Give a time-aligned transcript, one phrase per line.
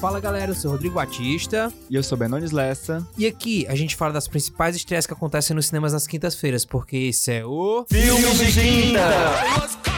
[0.00, 1.72] Fala galera, eu sou Rodrigo Batista.
[1.90, 3.04] E eu sou Benones Lessa.
[3.16, 6.96] E aqui a gente fala das principais estreias que acontecem nos cinemas nas quintas-feiras, porque
[6.96, 7.84] esse é o.
[7.88, 9.97] Filmes de Quinta!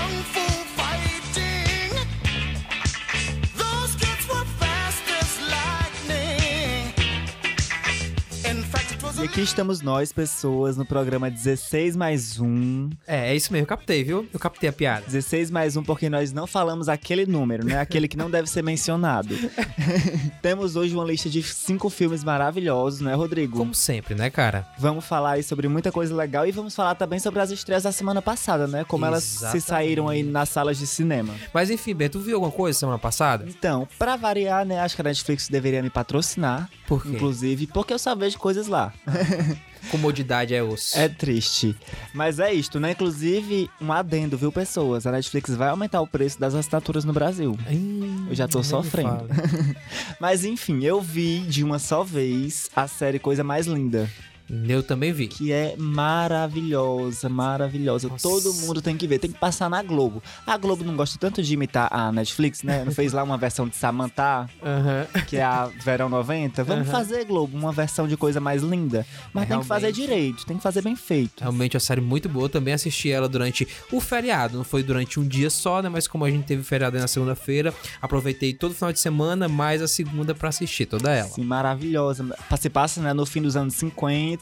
[9.30, 12.90] Aqui estamos nós, pessoas, no programa 16 mais 1.
[13.06, 14.28] É, é isso mesmo, eu captei, viu?
[14.32, 15.04] Eu captei a piada.
[15.06, 17.78] 16 mais 1 porque nós não falamos aquele número, né?
[17.78, 19.36] Aquele que não deve ser mencionado.
[20.42, 23.56] Temos hoje uma lista de cinco filmes maravilhosos, né, Rodrigo?
[23.56, 24.66] Como sempre, né, cara?
[24.76, 27.92] Vamos falar aí sobre muita coisa legal e vamos falar também sobre as estreias da
[27.92, 28.82] semana passada, né?
[28.82, 29.44] Como Exatamente.
[29.44, 31.32] elas se saíram aí nas salas de cinema.
[31.54, 33.44] Mas enfim, Beto, tu viu alguma coisa semana passada?
[33.48, 36.68] Então, pra variar, né, acho que a Netflix deveria me patrocinar.
[36.88, 37.10] Por quê?
[37.10, 38.92] Inclusive, porque eu só vejo coisas lá.
[39.90, 40.98] Comodidade é osso.
[40.98, 41.74] É triste.
[42.12, 42.92] Mas é isto, né?
[42.92, 45.06] Inclusive, um adendo, viu, pessoas?
[45.06, 47.58] A Netflix vai aumentar o preço das assinaturas no Brasil.
[47.70, 49.26] Hum, eu já tô sofrendo.
[50.20, 54.08] Mas enfim, eu vi de uma só vez a série Coisa Mais Linda.
[54.68, 55.28] Eu também vi.
[55.28, 58.08] Que é maravilhosa, maravilhosa.
[58.08, 58.28] Nossa.
[58.28, 60.20] Todo mundo tem que ver, tem que passar na Globo.
[60.46, 62.84] A Globo não gosta tanto de imitar a Netflix, né?
[62.84, 64.48] Não fez lá uma versão de Samantha,
[65.28, 66.64] que é a Verão 90.
[66.64, 69.06] Vamos fazer, Globo, uma versão de coisa mais linda.
[69.32, 71.40] Mas tem que fazer direito, tem que fazer bem feito.
[71.40, 72.48] Realmente, a série muito boa.
[72.48, 74.56] Também assisti ela durante o feriado.
[74.56, 75.88] Não foi durante um dia só, né?
[75.88, 79.48] Mas como a gente teve feriado aí na segunda-feira, aproveitei todo o final de semana,
[79.48, 81.28] mais a segunda para assistir toda ela.
[81.28, 82.26] Sim, maravilhosa.
[82.58, 84.39] Se passa, né, no fim dos anos 50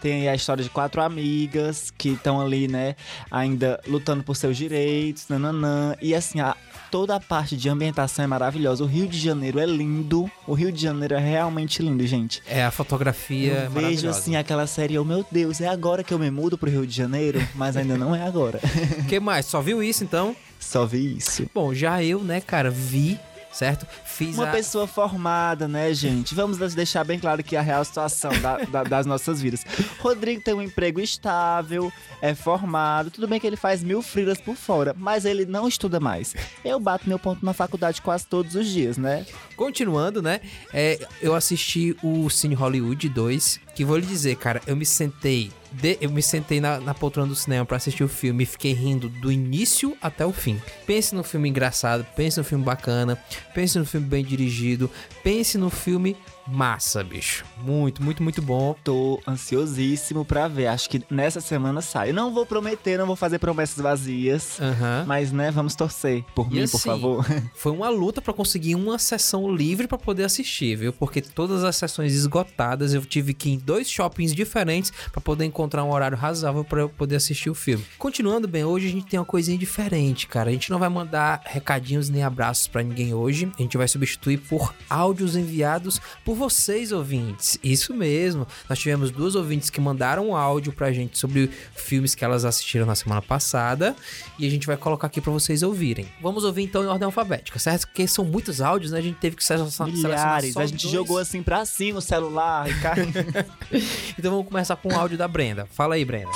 [0.00, 2.96] tem a história de quatro amigas que estão ali, né,
[3.30, 5.94] ainda lutando por seus direitos, nananã.
[6.00, 6.56] E assim, a,
[6.90, 8.84] toda a parte de ambientação é maravilhosa.
[8.84, 10.30] O Rio de Janeiro é lindo.
[10.46, 12.42] O Rio de Janeiro é realmente lindo, gente.
[12.46, 16.12] É, a fotografia eu é vejo assim aquela série, oh meu Deus, é agora que
[16.12, 18.60] eu me mudo pro Rio de Janeiro, mas ainda não é agora.
[18.98, 19.46] O que mais?
[19.46, 20.36] Só viu isso então?
[20.58, 21.46] Só vi isso.
[21.54, 23.18] Bom, já eu, né, cara, vi
[23.54, 23.86] certo?
[24.04, 24.52] Fiz Uma a...
[24.52, 26.34] pessoa formada, né, gente?
[26.34, 29.64] Vamos deixar bem claro que a real situação da, da, das nossas vidas.
[30.00, 34.56] Rodrigo tem um emprego estável, é formado, tudo bem que ele faz mil frilas por
[34.56, 36.34] fora, mas ele não estuda mais.
[36.64, 39.24] Eu bato meu ponto na faculdade quase todos os dias, né?
[39.56, 40.40] Continuando, né?
[40.72, 45.50] É, eu assisti o Cine Hollywood 2, que vou lhe dizer, cara, eu me sentei
[45.72, 48.72] de, eu me sentei na, na poltrona do cinema para assistir o filme e fiquei
[48.72, 50.60] rindo do início até o fim.
[50.86, 53.18] Pense no filme engraçado, pense no filme bacana,
[53.52, 54.90] pense no filme bem dirigido,
[55.22, 57.44] pense no filme massa, bicho.
[57.58, 58.74] Muito, muito, muito bom.
[58.84, 60.66] Tô ansiosíssimo pra ver.
[60.66, 62.12] Acho que nessa semana sai.
[62.12, 64.58] não vou prometer, não vou fazer promessas vazias.
[64.58, 65.06] Uhum.
[65.06, 67.26] Mas, né, vamos torcer por e mim, assim, por favor.
[67.54, 70.92] Foi uma luta para conseguir uma sessão livre para poder assistir, viu?
[70.92, 75.44] Porque todas as sessões esgotadas, eu tive que ir em dois shoppings diferentes para poder
[75.44, 77.84] encontrar um horário razoável para eu poder assistir o filme.
[77.98, 80.50] Continuando bem, hoje a gente tem uma coisinha diferente, cara.
[80.50, 83.50] A gente não vai mandar recadinhos nem abraços para ninguém hoje.
[83.58, 87.58] A gente vai substituir por áudios enviados por por vocês, ouvintes.
[87.62, 88.46] Isso mesmo.
[88.68, 92.84] Nós tivemos duas ouvintes que mandaram um áudio pra gente sobre filmes que elas assistiram
[92.84, 93.94] na semana passada.
[94.38, 96.06] E a gente vai colocar aqui para vocês ouvirem.
[96.20, 97.86] Vamos ouvir então em ordem alfabética, certo?
[97.86, 98.98] Porque são muitos áudios, né?
[98.98, 100.56] A gente teve que selecionar Milhares.
[100.56, 100.92] A gente dois.
[100.92, 102.74] jogou assim pra cima o celular e
[104.18, 105.66] então vamos começar com o áudio da Brenda.
[105.70, 106.30] Fala aí, Brenda.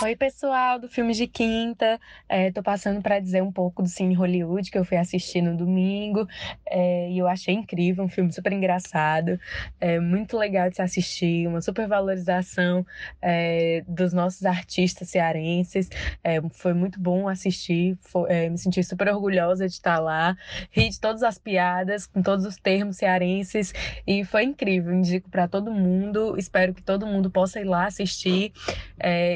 [0.00, 2.00] Oi, pessoal do Filme de Quinta.
[2.28, 5.56] É, tô passando para dizer um pouco do Cine Hollywood que eu fui assistir no
[5.56, 6.24] domingo
[6.64, 9.40] é, e eu achei incrível, um filme super engraçado,
[9.80, 12.86] é, muito legal de se assistir, uma super valorização
[13.20, 15.90] é, dos nossos artistas cearenses.
[16.22, 20.36] É, foi muito bom assistir, foi, é, me senti super orgulhosa de estar lá,
[20.70, 23.74] ri de todas as piadas, com todos os termos cearenses
[24.06, 24.94] e foi incrível.
[24.94, 28.52] Indico para todo mundo, espero que todo mundo possa ir lá assistir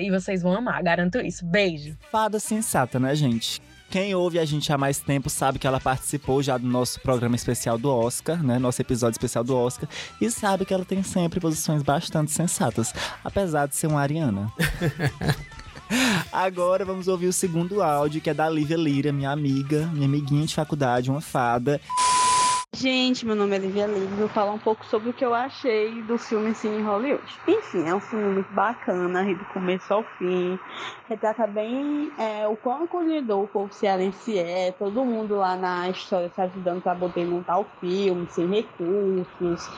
[0.00, 1.44] e vocês vão vão amar, garanto isso.
[1.44, 1.96] Beijo.
[2.10, 3.60] Fada sensata, né, gente?
[3.90, 7.36] Quem ouve a gente há mais tempo sabe que ela participou já do nosso programa
[7.36, 8.58] especial do Oscar, né?
[8.58, 9.86] Nosso episódio especial do Oscar.
[10.18, 14.50] E sabe que ela tem sempre posições bastante sensatas, apesar de ser uma ariana.
[16.32, 20.46] Agora vamos ouvir o segundo áudio, que é da Lívia Lira, minha amiga, minha amiguinha
[20.46, 21.78] de faculdade, uma fada.
[22.74, 26.00] Gente, meu nome é Livia Lima vou falar um pouco sobre o que eu achei
[26.02, 27.22] do filme Cine Hollywood.
[27.46, 30.58] Enfim, é um filme muito bacana, do começo ao fim.
[31.06, 36.30] Retrata bem é, o quão acolhedor o povo cearense é, todo mundo lá na história
[36.30, 39.68] se ajudando para poder montar o filme, sem recursos,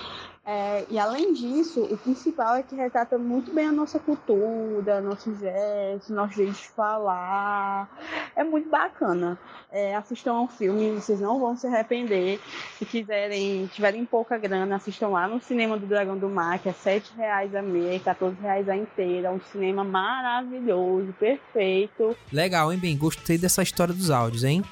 [0.47, 5.39] é, e além disso, o principal é que retrata muito bem a nossa cultura, nossos
[5.39, 7.89] gestos, nosso jeito de falar.
[8.37, 9.39] É muito bacana.
[9.73, 12.39] É, assistam ao filme, vocês não vão se arrepender.
[12.79, 16.73] Se quiserem, tiverem pouca grana, assistam lá no Cinema do Dragão do Mar, que é
[16.73, 19.33] R$ reais a meia, R$ reais a inteira.
[19.33, 22.15] Um cinema maravilhoso, perfeito.
[22.31, 22.99] Legal, hein, bem?
[22.99, 24.63] Gostei dessa história dos áudios, hein?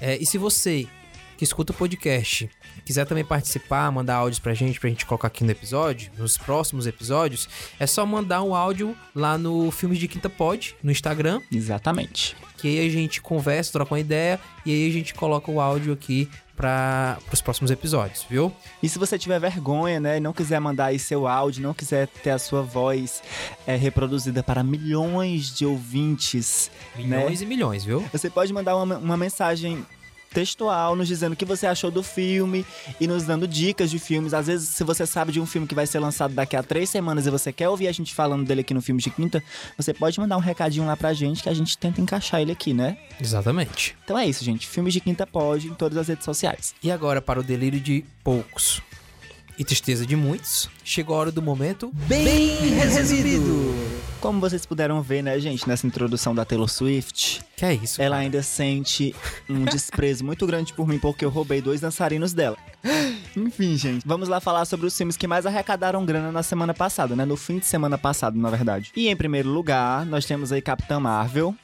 [0.00, 0.86] É, e se você
[1.38, 2.50] que escuta o podcast,
[2.84, 6.84] quiser também participar, mandar áudios pra gente, pra gente colocar aqui no episódio, nos próximos
[6.84, 7.48] episódios,
[7.78, 11.40] é só mandar um áudio lá no Filmes de Quinta Pod, no Instagram.
[11.50, 12.36] Exatamente.
[12.56, 15.92] Que aí a gente conversa, troca uma ideia e aí a gente coloca o áudio
[15.92, 18.52] aqui para os próximos episódios, viu?
[18.82, 22.08] E se você tiver vergonha, né, e não quiser mandar aí seu áudio, não quiser
[22.08, 23.22] ter a sua voz
[23.64, 27.46] é, reproduzida para milhões de ouvintes, milhões né?
[27.46, 28.04] e milhões, viu?
[28.10, 29.86] Você pode mandar uma, uma mensagem
[30.32, 32.64] textual, nos dizendo o que você achou do filme
[33.00, 34.34] e nos dando dicas de filmes.
[34.34, 36.90] Às vezes, se você sabe de um filme que vai ser lançado daqui a três
[36.90, 39.42] semanas e você quer ouvir a gente falando dele aqui no filme de quinta,
[39.76, 42.72] você pode mandar um recadinho lá pra gente que a gente tenta encaixar ele aqui,
[42.72, 42.96] né?
[43.20, 43.96] Exatamente.
[44.04, 44.66] Então é isso, gente.
[44.66, 46.74] Filmes de quinta pode em todas as redes sociais.
[46.82, 48.82] E agora, para o delírio de poucos
[49.58, 53.74] e tristeza de muitos, chegou a hora do momento bem, bem resumido.
[54.20, 57.40] Como vocês puderam ver, né, gente, nessa introdução da Taylor Swift.
[57.56, 58.00] Que é isso?
[58.00, 58.22] Ela cara?
[58.22, 59.14] ainda sente
[59.48, 62.56] um desprezo muito grande por mim porque eu roubei dois dançarinos dela.
[63.36, 67.14] Enfim, gente, vamos lá falar sobre os filmes que mais arrecadaram grana na semana passada,
[67.14, 67.24] né?
[67.24, 68.90] No fim de semana passado, na verdade.
[68.96, 71.54] E em primeiro lugar, nós temos aí Capitã Marvel,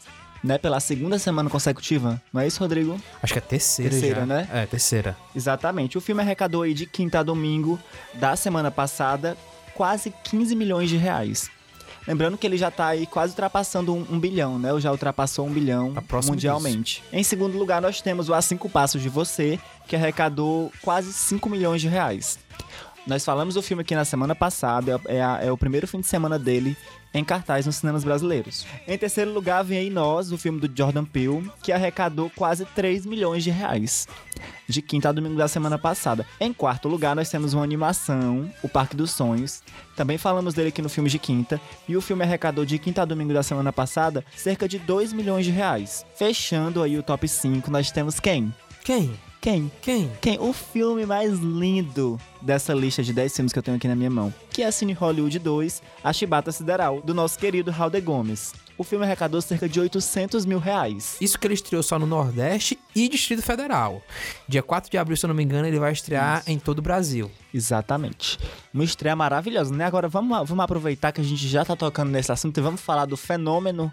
[0.45, 2.21] né, pela segunda semana consecutiva.
[2.31, 3.01] Não é isso, Rodrigo?
[3.23, 4.27] Acho que é terceira, terceira já.
[4.27, 4.49] né?
[4.53, 5.17] É, terceira.
[5.35, 5.97] Exatamente.
[5.97, 7.81] O filme arrecadou aí de quinta a domingo
[8.13, 9.37] da semana passada
[9.75, 11.51] quase 15 milhões de reais.
[12.07, 14.71] Lembrando que ele já tá aí quase ultrapassando um, um bilhão, né?
[14.71, 17.01] Ou já ultrapassou um bilhão tá mundialmente.
[17.01, 17.09] Disso.
[17.11, 19.59] Em segundo lugar, nós temos o A Cinco Passos de Você,
[19.89, 22.39] que arrecadou quase 5 milhões de reais.
[23.07, 26.07] Nós falamos do filme aqui na semana passada, é, é, é, o primeiro fim de
[26.07, 26.77] semana dele
[27.15, 28.67] em cartaz nos cinemas brasileiros.
[28.87, 33.07] Em terceiro lugar vem aí Nós, o filme do Jordan Peele, que arrecadou quase 3
[33.07, 34.09] milhões de reais.
[34.69, 36.27] De quinta a domingo da semana passada.
[36.41, 39.63] Em quarto lugar, nós temos uma animação, O Parque dos Sonhos.
[39.95, 41.61] Também falamos dele aqui no filme de quinta.
[41.89, 45.45] E o filme arrecadou de quinta a domingo da semana passada cerca de 2 milhões
[45.45, 46.05] de reais.
[46.17, 48.53] Fechando aí o top 5, nós temos quem?
[48.83, 49.15] Quem?
[49.41, 49.71] Quem?
[49.83, 50.11] Quem?
[50.23, 50.39] Quem?
[50.41, 54.11] O filme mais lindo dessa lista de 10 filmes que eu tenho aqui na minha
[54.11, 58.01] mão, que é a Cine Hollywood 2, A Chibata Sideral, do nosso querido Raul de
[58.01, 58.53] Gomes.
[58.77, 61.17] O filme arrecadou cerca de 800 mil reais.
[61.21, 64.03] Isso que ele estreou só no Nordeste e Distrito Federal.
[64.49, 66.51] Dia 4 de abril, se eu não me engano, ele vai estrear Isso.
[66.51, 67.31] em todo o Brasil.
[67.53, 68.37] Exatamente.
[68.73, 69.85] Uma estreia maravilhosa, né?
[69.85, 73.07] Agora vamos, vamos aproveitar que a gente já tá tocando nesse assunto e vamos falar
[73.07, 73.93] do fenômeno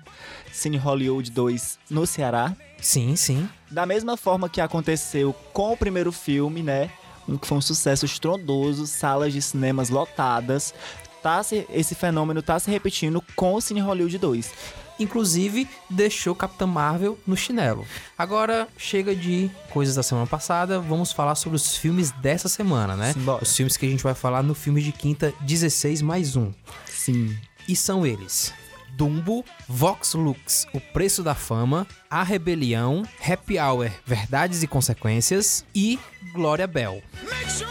[0.51, 2.55] Cine Hollywood 2 no Ceará.
[2.81, 3.47] Sim, sim.
[3.69, 6.89] Da mesma forma que aconteceu com o primeiro filme, né?
[7.37, 10.73] Que foi um sucesso estrondoso, salas de cinemas lotadas.
[11.21, 14.53] Tá se, esse fenômeno tá se repetindo com o Cine Hollywood 2.
[14.99, 17.85] Inclusive, deixou Capitã Marvel no chinelo.
[18.17, 23.13] Agora, chega de coisas da semana passada, vamos falar sobre os filmes dessa semana, né?
[23.13, 23.43] Simbora.
[23.43, 26.51] Os filmes que a gente vai falar no filme de quinta 16 mais um.
[26.85, 27.35] Sim.
[27.67, 28.53] E são eles:
[28.95, 35.99] Dumbo, Vox Lux, O Preço da Fama, A Rebelião, Happy Hour, Verdades e Consequências e
[36.33, 37.01] Glória Bell.
[37.47, 37.63] Se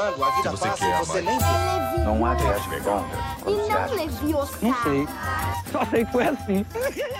[0.00, 2.04] de a vida passa e você nem vê.
[2.04, 3.04] Não há de vergonha.
[3.46, 4.52] E não leviosa.
[4.62, 5.06] Não sei.
[5.70, 6.66] Só sei que foi assim.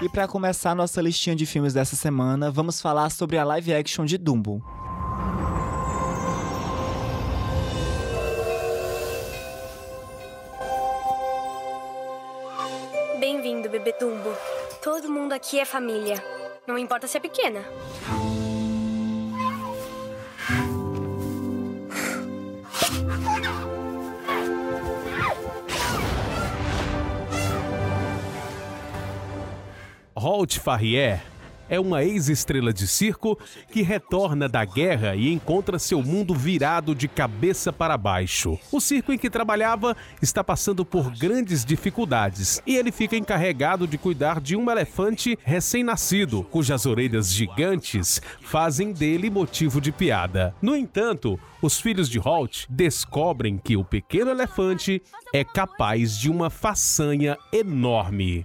[0.02, 4.04] E para começar nossa listinha de filmes dessa semana, vamos falar sobre a live action
[4.04, 4.62] de Dumbo.
[13.18, 14.30] Bem-vindo, bebê Dumbo.
[14.82, 16.22] Todo mundo aqui é família.
[16.66, 17.60] Não importa se é pequena.
[30.20, 31.22] Holt Farrier
[31.66, 33.38] é uma ex-estrela de circo
[33.72, 38.58] que retorna da guerra e encontra seu mundo virado de cabeça para baixo.
[38.70, 43.96] O circo em que trabalhava está passando por grandes dificuldades e ele fica encarregado de
[43.96, 50.54] cuidar de um elefante recém-nascido, cujas orelhas gigantes fazem dele motivo de piada.
[50.60, 55.00] No entanto, os filhos de Holt descobrem que o pequeno elefante
[55.32, 58.44] é capaz de uma façanha enorme.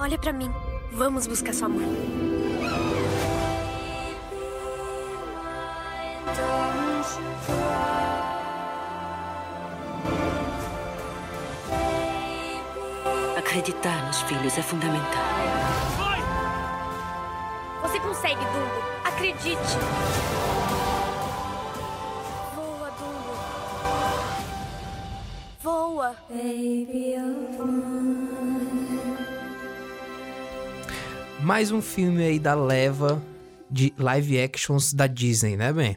[0.00, 0.50] Olha para mim.
[0.92, 1.86] Vamos buscar sua mãe.
[13.36, 15.22] Acreditar nos filhos é fundamental.
[17.82, 18.82] Você consegue, Dumbo.
[19.04, 19.76] Acredite.
[22.54, 23.34] Voa, Dumbo.
[25.60, 26.16] Voa.
[26.30, 27.09] Baby.
[31.50, 33.20] Mais um filme aí da leva
[33.68, 35.96] de live actions da Disney, né, bem?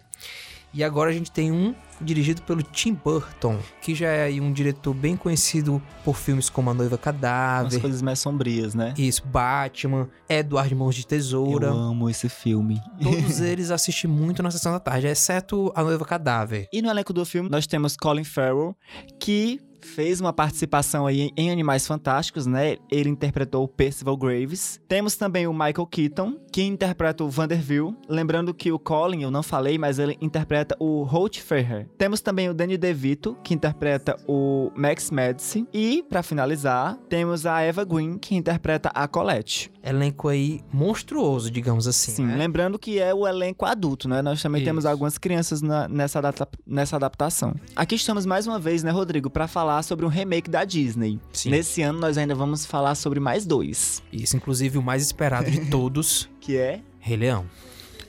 [0.74, 4.96] E agora a gente tem um dirigido pelo Tim Burton, que já é um diretor
[4.96, 7.68] bem conhecido por filmes como A Noiva Cadáver.
[7.68, 8.96] As coisas mais sombrias, né?
[8.98, 11.68] Isso, Batman, Edward Mãos de Tesoura.
[11.68, 12.82] Eu amo esse filme.
[13.00, 16.68] Todos eles assisti muito na sessão da tarde, exceto A Noiva Cadáver.
[16.74, 18.76] E no elenco do filme nós temos Colin Farrell,
[19.20, 22.78] que fez uma participação aí em Animais Fantásticos, né?
[22.92, 24.80] Ele interpretou o Percival Graves.
[24.88, 27.96] Temos também o Michael Keaton, que interpreta o Vanderbilt.
[28.08, 31.88] Lembrando que o Colin, eu não falei, mas ele interpreta o Holt Ferrer.
[31.98, 35.66] Temos também o Danny DeVito, que interpreta o Max Madison.
[35.74, 39.72] E, para finalizar, temos a Eva Green, que interpreta a Colette.
[39.84, 42.12] Elenco aí monstruoso, digamos assim.
[42.12, 42.36] Sim, né?
[42.38, 44.22] lembrando que é o elenco adulto, né?
[44.22, 44.70] Nós também Isso.
[44.70, 47.54] temos algumas crianças na- nessa, adapta- nessa adaptação.
[47.76, 51.20] Aqui estamos mais uma vez, né, Rodrigo, para falar sobre um remake da Disney.
[51.32, 51.50] Sim.
[51.50, 55.66] Nesse ano nós ainda vamos falar sobre mais dois, Isso, inclusive, o mais esperado de
[55.72, 57.46] todos, que é Rei Leão.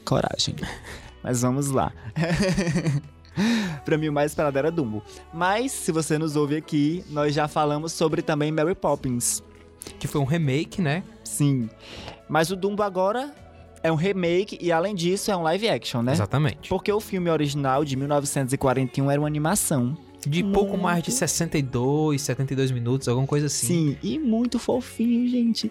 [0.04, 0.56] Coragem.
[1.22, 1.92] Mas vamos lá.
[3.84, 5.02] pra mim, o mais esperado era Dumbo.
[5.32, 9.42] Mas, se você nos ouve aqui, nós já falamos sobre também Mary Poppins.
[9.98, 11.02] Que foi um remake, né?
[11.24, 11.68] Sim.
[12.28, 13.34] Mas o Dumbo agora
[13.82, 16.12] é um remake e, além disso, é um live action, né?
[16.12, 16.68] Exatamente.
[16.68, 19.96] Porque o filme original de 1941 era uma animação.
[20.26, 20.82] De pouco Muito.
[20.82, 23.66] mais de 62, 72 minutos, alguma coisa assim.
[23.66, 25.70] Sim, e muito fofinho, gente.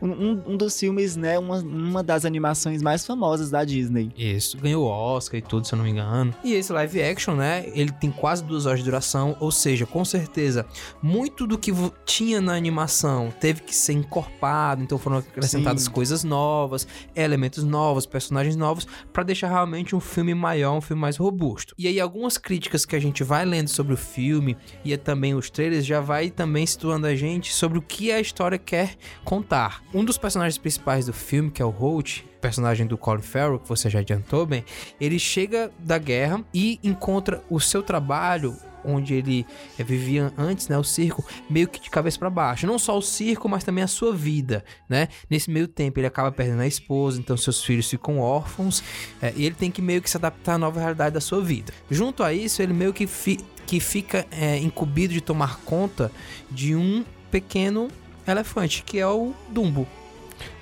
[0.00, 1.38] Um, um- dos filmes, né?
[1.38, 4.10] Uma, uma das animações mais famosas da Disney.
[4.16, 6.34] Isso, ganhou Oscar e tudo, se eu não me engano.
[6.42, 7.66] E esse live action, né?
[7.74, 10.64] Ele tem quase duas horas de duração, ou seja, com certeza,
[11.02, 11.72] muito do que
[12.06, 15.90] tinha na animação teve que ser encorpado, então foram acrescentadas Sim.
[15.90, 21.16] coisas novas, elementos novos, personagens novos, pra deixar realmente um filme maior, um filme mais
[21.16, 21.74] robusto.
[21.76, 25.50] E aí, algumas críticas que a gente vai lendo sobre o filme e também os
[25.50, 29.82] trailers já vai também situando a gente sobre o que a história quer contar.
[29.92, 33.68] Um dos personagens principais do filme, que é o Holt, personagem do Colin Farrell, que
[33.68, 34.64] você já adiantou bem,
[35.00, 39.46] ele chega da guerra e encontra o seu trabalho onde ele
[39.78, 42.66] eh, vivia antes, né, o circo, meio que de cabeça para baixo.
[42.66, 45.08] Não só o circo, mas também a sua vida, né?
[45.30, 48.84] Nesse meio tempo ele acaba perdendo a esposa, então seus filhos ficam órfãos,
[49.22, 51.72] eh, e ele tem que meio que se adaptar à nova realidade da sua vida.
[51.90, 56.10] Junto a isso, ele meio que, fi- que fica eh, incumbido de tomar conta
[56.50, 57.88] de um pequeno
[58.26, 59.86] elefante, que é o Dumbo.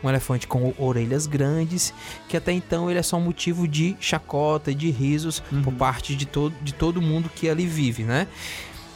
[0.02, 1.94] Um elefante com orelhas grandes,
[2.28, 6.26] que até então ele é só motivo de chacota e de risos por parte de,
[6.26, 8.28] todo de todo mundo que ali vive, né?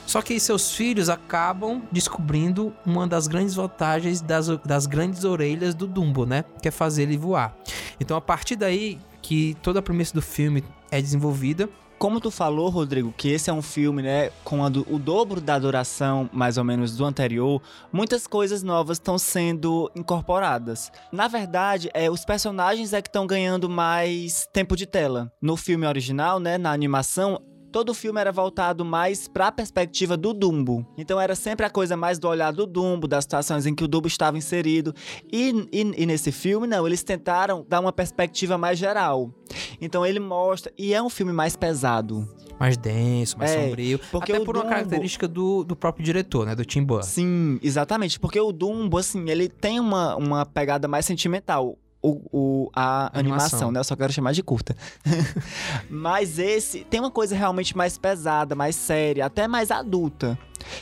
[0.06, 5.86] Só que seus filhos acabam descobrindo uma das grandes vantagens das, das grandes orelhas do
[5.86, 6.44] Dumbo, né?
[6.62, 7.56] Que é fazer ele voar.
[7.98, 11.68] Então, a partir daí que toda a premissa do filme é desenvolvida,
[11.98, 15.58] Como tu falou, Rodrigo, que esse é um filme, né, com do- o dobro da
[15.58, 17.60] duração, mais ou menos, do anterior,
[17.90, 20.92] muitas coisas novas estão sendo incorporadas.
[21.10, 25.32] Na verdade, é, os personagens é que estão ganhando mais tempo de tela.
[25.40, 27.40] No filme original, né, na animação,
[27.76, 30.86] todo o filme era voltado mais para a perspectiva do Dumbo.
[30.96, 33.88] Então era sempre a coisa mais do olhar do Dumbo, das situações em que o
[33.88, 34.94] Dumbo estava inserido.
[35.30, 39.30] E, e- e nesse filme, não, eles tentaram dar uma perspectiva mais geral.
[39.78, 42.26] Então ele mostra, e é um filme mais pesado.
[42.58, 46.46] mais denso, mais É, sombrio, porque até por uma Dumbo- característica do, do próprio diretor,
[46.46, 46.54] né?
[46.54, 47.06] Do Tim Burton.
[47.06, 48.18] Sim, exatamente.
[48.18, 51.76] Porque o Dumbo, assim, ele tem uma, uma pegada mais sentimental.
[52.08, 52.20] O,
[52.66, 53.18] o- a Animação.
[53.48, 53.80] animação, né?
[53.80, 54.76] Eu só quero chamar de curta.
[55.90, 60.38] Mas esse tem uma coisa realmente mais pesada, mais séria, até mais adulta.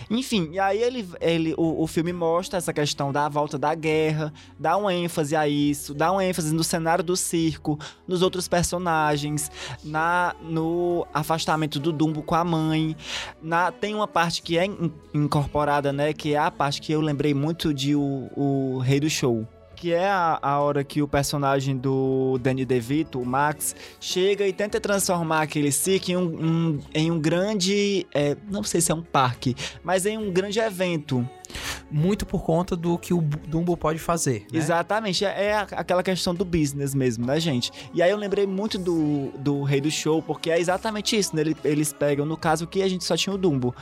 [0.09, 4.33] Enfim, e aí ele, ele o, o filme mostra essa questão da volta da guerra,
[4.59, 9.51] dá uma ênfase a isso, dá uma ênfase no cenário do circo, nos outros personagens,
[9.83, 12.97] na no afastamento do Dumbo com a mãe.
[13.43, 16.13] Na, tem uma parte que é in- incorporada, né?
[16.13, 19.47] Que é a parte que eu lembrei muito de o, o Rei do Show.
[19.85, 24.51] Que é a, a hora que o personagem do Danny DeVito, o Max, chega e
[24.51, 28.07] tenta transformar aquele circo em um, um- em um grande.
[28.15, 31.29] é, não sei se é um parque, mas em um grande evento.
[31.91, 34.47] Muito por conta do que o Dumbo pode fazer.
[34.53, 34.59] Né?
[34.59, 37.71] Exatamente, é, é aquela questão do business mesmo, né, gente?
[37.93, 41.43] E aí eu lembrei muito do, do Rei do Show, porque é exatamente isso, né?
[41.43, 43.75] Ele- Eles pegam, no caso que a gente só tinha o Dumbo.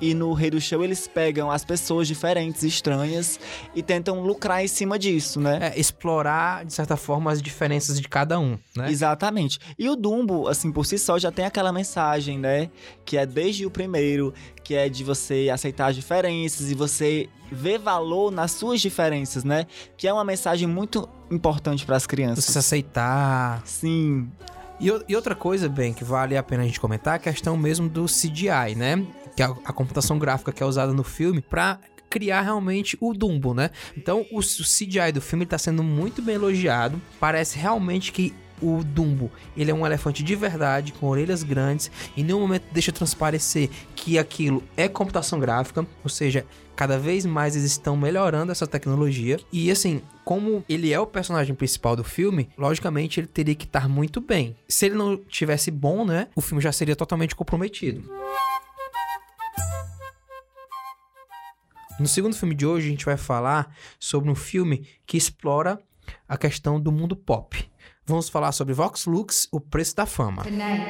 [0.00, 3.38] E no Rei do Show eles pegam as pessoas diferentes, estranhas,
[3.74, 5.72] e tentam lucrar em cima disso, né?
[5.74, 8.90] É, explorar, de certa forma, as diferenças de cada um, né?
[8.90, 9.58] Exatamente.
[9.78, 12.70] E o Dumbo, assim, por si só, já tem aquela mensagem, né?
[13.04, 14.32] Que é desde o primeiro,
[14.70, 19.66] que é de você aceitar as diferenças e você ver valor nas suas diferenças, né?
[19.96, 22.44] Que é uma mensagem muito importante para as crianças.
[22.44, 23.62] Você se aceitar.
[23.64, 24.30] Sim.
[24.78, 27.56] E, e, outra coisa, bem, que vale a pena a gente comentar, é a questão
[27.56, 29.04] mesmo do CGI, né?
[29.34, 33.12] Que é a, a computação gráfica que é usada no filme para criar realmente o
[33.12, 33.70] Dumbo, né?
[33.96, 37.02] Então o, o CGI do filme está sendo muito bem elogiado.
[37.18, 42.20] Parece realmente que o Dumbo, ele é um elefante de verdade, com orelhas grandes, e
[42.20, 46.44] em nenhum momento deixa transparecer que aquilo é computação gráfica, ou seja,
[46.76, 49.38] cada vez mais eles estão melhorando essa tecnologia.
[49.52, 53.88] E assim, como ele é o personagem principal do filme, logicamente ele teria que estar
[53.88, 54.56] muito bem.
[54.68, 58.02] Se ele não tivesse bom, né, o filme já seria totalmente comprometido.
[61.98, 65.78] No segundo filme de hoje, a gente vai falar sobre um filme que explora
[66.26, 67.69] a questão do mundo pop.
[68.10, 70.42] Vamos falar sobre Vox Lux, o preço da fama.
[70.42, 70.84] Tonight,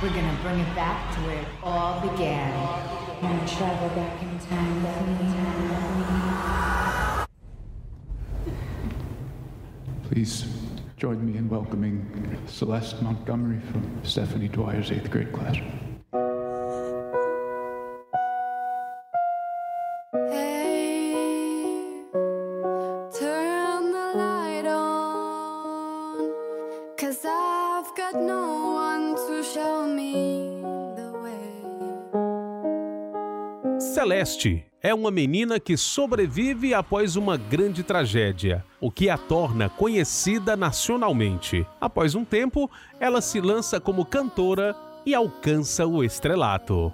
[0.00, 2.50] we're gonna bring it back to where it all began.
[3.46, 4.82] travel back in time
[10.08, 10.46] Please
[10.96, 12.06] join me in welcoming
[12.46, 15.58] Celeste Montgomery from Stephanie Dwyer's eighth grade class.
[34.26, 40.56] Celeste é uma menina que sobrevive após uma grande tragédia, o que a torna conhecida
[40.56, 41.64] nacionalmente.
[41.80, 42.68] Após um tempo,
[42.98, 44.74] ela se lança como cantora
[45.06, 46.92] e alcança o estrelato.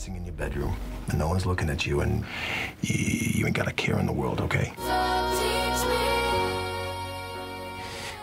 [0.00, 0.74] dancing in your bedroom,
[1.08, 2.22] and no one's looking at you, and
[2.82, 4.72] you, you ain't got a care in the world, okay?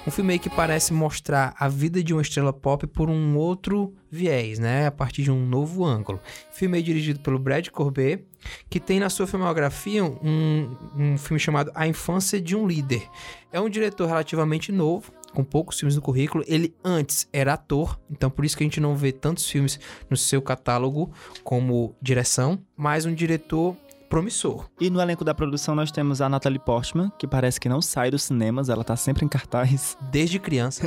[0.08, 3.94] Um filme aí que parece mostrar a vida de uma estrela pop por um outro
[4.10, 4.88] viés, né?
[4.88, 6.18] A partir de um novo ângulo.
[6.50, 8.24] Filme aí dirigido pelo Brad Corbet,
[8.70, 13.06] que tem na sua filmografia um, um filme chamado A Infância de um Líder.
[13.52, 16.42] É um diretor relativamente novo, com poucos filmes no currículo.
[16.48, 19.78] Ele antes era ator, então por isso que a gente não vê tantos filmes
[20.10, 21.12] no seu catálogo
[21.44, 23.76] como direção, mas um diretor
[24.10, 24.70] promissor.
[24.80, 28.12] E no elenco da produção nós temos a Natalie Portman, que parece que não sai
[28.12, 29.98] dos cinemas, ela tá sempre em cartaz.
[30.12, 30.84] Desde criança.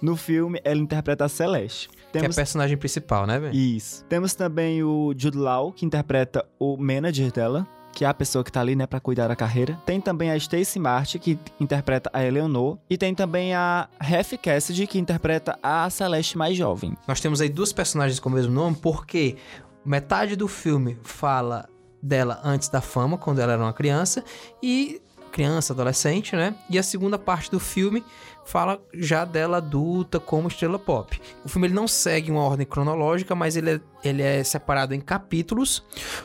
[0.00, 1.88] no filme, ela interpreta a Celeste.
[2.12, 2.26] Temos...
[2.26, 3.54] Que é a personagem principal, né, velho?
[3.54, 4.04] Isso.
[4.06, 8.52] Temos também o Jude Law, que interpreta o manager dela, que é a pessoa que
[8.52, 9.78] tá ali, né, para cuidar da carreira.
[9.84, 12.78] Tem também a Stacey Martin, que interpreta a Eleanor.
[12.88, 16.96] E tem também a Ref Cassidy, que interpreta a Celeste mais jovem.
[17.06, 19.36] Nós temos aí duas personagens com o mesmo nome, porque
[19.84, 21.68] metade do filme fala
[22.02, 24.24] dela antes da fama, quando ela era uma criança,
[24.62, 26.54] e criança, adolescente, né?
[26.68, 28.04] E a segunda parte do filme
[28.50, 31.20] fala já dela adulta como estrela pop.
[31.44, 35.00] O filme ele não segue uma ordem cronológica, mas ele é, ele é separado em
[35.00, 35.84] capítulos,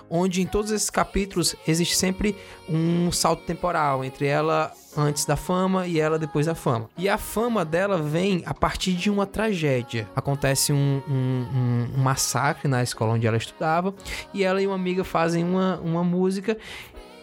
[0.09, 2.35] onde em todos esses capítulos existe sempre
[2.67, 6.89] um salto temporal entre ela antes da fama e ela depois da fama.
[6.97, 10.07] E a fama dela vem a partir de uma tragédia.
[10.15, 13.93] Acontece um, um, um, massacre na escola onde ela estudava
[14.33, 16.57] e ela e uma amiga fazem uma, uma música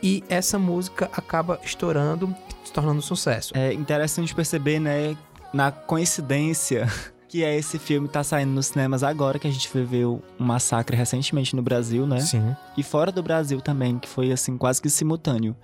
[0.02, 2.34] e essa música acaba estourando,
[2.64, 3.56] se tornando um sucesso.
[3.56, 5.16] É interessante perceber, né,
[5.52, 6.88] na coincidência
[7.32, 10.94] que é esse filme tá saindo nos cinemas agora, que a gente viveu um massacre
[10.94, 12.20] recentemente no Brasil, né?
[12.20, 12.54] Sim.
[12.76, 15.56] E fora do Brasil também, que foi assim quase que simultâneo.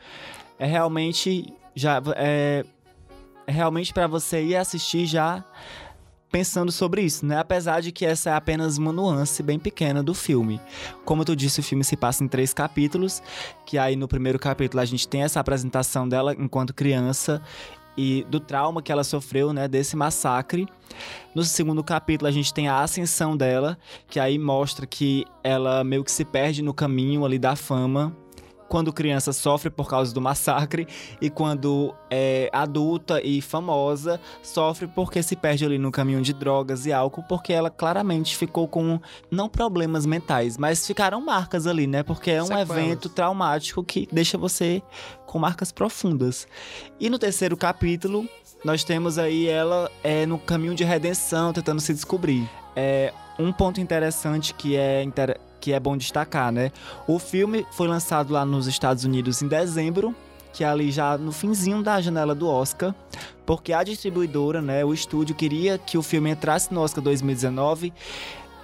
[0.59, 2.65] É realmente já é,
[3.47, 5.45] é realmente para você ir assistir já
[6.31, 7.39] pensando sobre isso, né?
[7.39, 10.61] Apesar de que essa é apenas uma nuance bem pequena do filme.
[11.05, 13.23] Como tu disse, o filme se passa em três capítulos,
[13.67, 17.43] que aí no primeiro capítulo a gente tem essa apresentação dela enquanto criança
[17.97, 20.69] e do trauma que ela sofreu, né, desse massacre.
[21.35, 23.77] No segundo capítulo a gente tem a ascensão dela,
[24.09, 28.15] que aí mostra que ela meio que se perde no caminho ali da fama
[28.69, 30.87] quando criança sofre por causa do massacre
[31.21, 36.87] e quando é adulta e famosa sofre porque se perde ali no caminho de drogas
[36.87, 39.01] e álcool, porque ela claramente ficou com
[39.31, 42.03] não problemas mentais, mas ficaram marcas ali, né?
[42.03, 42.71] Porque é um Sequelas.
[42.71, 44.83] evento traumático que deixa você
[45.27, 46.47] com marcas profundas.
[46.99, 48.27] E no terceiro capítulo,
[48.65, 52.49] nós temos aí ela é no caminho de redenção, tentando se descobrir.
[52.75, 55.03] É um ponto interessante que é
[55.69, 56.73] que é bom destacar, né?
[57.07, 60.15] O filme foi lançado lá nos Estados Unidos em dezembro,
[60.51, 62.95] que é ali já no finzinho da janela do Oscar,
[63.45, 67.93] porque a distribuidora, né, o estúdio queria que o filme entrasse no Oscar 2019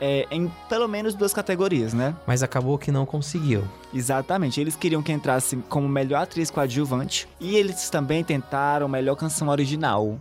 [0.01, 2.17] é, em pelo menos duas categorias, né?
[2.27, 3.65] Mas acabou que não conseguiu.
[3.93, 4.59] Exatamente.
[4.59, 10.19] Eles queriam que entrasse como melhor atriz coadjuvante e eles também tentaram melhor canção original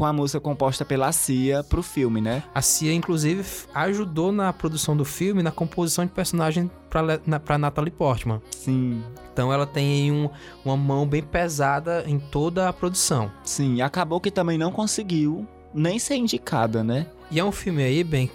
[0.00, 2.42] com a música composta pela Cia pro filme, né?
[2.54, 7.58] A Cia, inclusive, ajudou na produção do filme, na composição de personagem pra, na, pra
[7.58, 8.40] Natalie Portman.
[8.50, 9.04] Sim.
[9.30, 10.30] Então ela tem um,
[10.64, 13.30] uma mão bem pesada em toda a produção.
[13.44, 17.06] Sim, acabou que também não conseguiu nem ser indicada, né?
[17.30, 18.30] E é um filme aí, bem,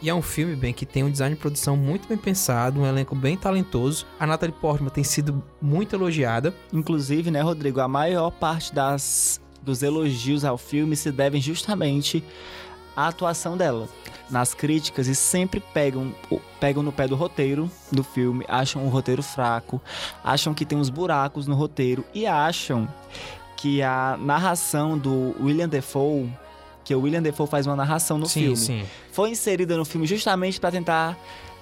[0.00, 2.86] e é um filme, bem, que tem um design de produção muito bem pensado, um
[2.86, 4.06] elenco bem talentoso.
[4.18, 6.54] A Natalie Portman tem sido muito elogiada.
[6.72, 12.22] Inclusive, né, Rodrigo, a maior parte das dos elogios ao filme se devem justamente
[12.96, 13.88] à atuação dela.
[14.30, 16.14] Nas críticas e sempre pegam,
[16.60, 19.80] pegam no pé do roteiro do filme, acham o roteiro fraco,
[20.22, 22.88] acham que tem uns buracos no roteiro e acham
[23.56, 26.30] que a narração do William Defoe,
[26.84, 28.84] que o William Defoe faz uma narração no sim, filme, sim.
[29.12, 31.18] foi inserida no filme justamente para tentar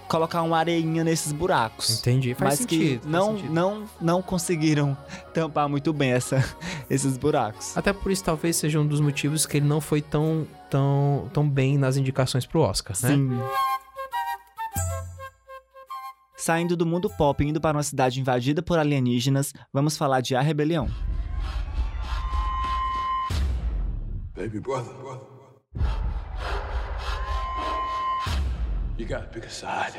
[0.08, 2.00] colocar uma areinha nesses buracos.
[2.00, 3.52] Entendi, faz mas sentido, que não, sentido.
[3.52, 4.96] não, não conseguiram
[5.32, 6.42] tampar muito bem essa,
[6.88, 7.76] esses buracos.
[7.76, 11.48] Até por isso talvez seja um dos motivos que ele não foi tão, tão, tão
[11.48, 13.10] bem nas indicações pro Oscar, né?
[13.10, 13.30] Sim.
[16.36, 20.34] Saindo do mundo pop e indo para uma cidade invadida por alienígenas, vamos falar de
[20.34, 20.88] A Rebelião.
[24.34, 24.94] Baby brother.
[28.98, 29.92] You gotta pick a side.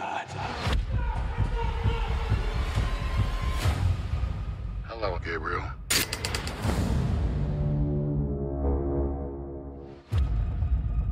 [4.83, 5.63] Hello, Gabriel.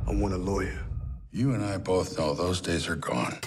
[0.06, 0.84] I want a lawyer.
[1.32, 3.38] You and I both know those days are gone.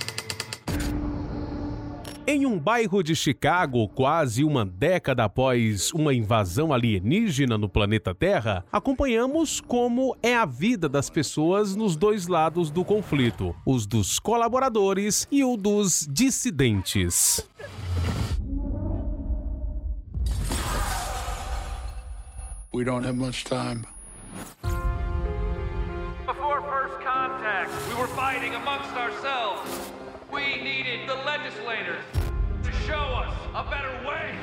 [2.28, 8.64] Em um bairro de Chicago, quase uma década após uma invasão alienígena no planeta Terra,
[8.72, 15.28] acompanhamos como é a vida das pessoas nos dois lados do conflito: os dos colaboradores
[15.32, 17.44] e o dos dissidentes.
[22.72, 23.84] We don't have much time.
[26.28, 30.01] Before first contact, we were fighting amongst ourselves.
[30.42, 32.04] We needed the legislators
[32.64, 34.34] to show us a better way.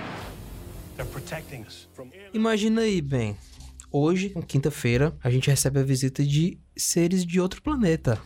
[0.96, 3.36] They're protecting us from Imagina aí, bem.
[3.90, 8.16] Hoje, quinta-feira, a gente recebe a visita de seres de outro planeta.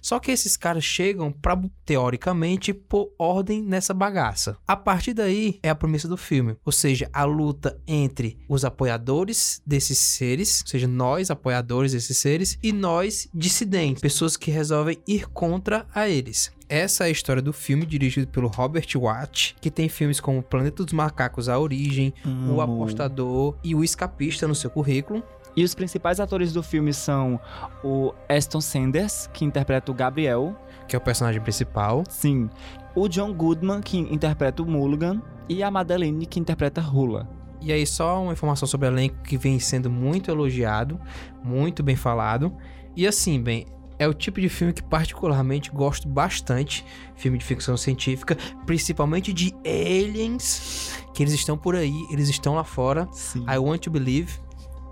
[0.00, 4.56] Só que esses caras chegam para teoricamente pôr ordem nessa bagaça.
[4.66, 9.60] A partir daí é a premissa do filme, ou seja, a luta entre os apoiadores
[9.66, 15.26] desses seres, ou seja, nós apoiadores desses seres e nós dissidentes, pessoas que resolvem ir
[15.28, 16.50] contra a eles.
[16.72, 20.82] Essa é a história do filme, dirigido pelo Robert Watt, que tem filmes como Planeta
[20.82, 22.14] dos Macacos, A Origem,
[22.48, 25.22] O Apostador e O Escapista no seu currículo.
[25.54, 27.38] E os principais atores do filme são
[27.84, 30.56] o Aston Sanders, que interpreta o Gabriel.
[30.88, 32.04] Que é o personagem principal.
[32.08, 32.48] Sim.
[32.94, 35.20] O John Goodman, que interpreta o Mulligan.
[35.50, 37.28] E a Madeline, que interpreta Hula.
[37.60, 40.98] E aí, só uma informação sobre o elenco que vem sendo muito elogiado,
[41.44, 42.50] muito bem falado.
[42.96, 43.66] E assim, bem,
[44.02, 46.84] é o tipo de filme que particularmente gosto bastante,
[47.14, 48.36] filme de ficção científica,
[48.66, 53.08] principalmente de aliens, que eles estão por aí, eles estão lá fora.
[53.12, 53.44] Sim.
[53.48, 54.40] I Want to Believe.